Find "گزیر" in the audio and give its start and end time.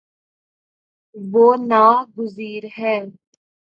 2.17-2.63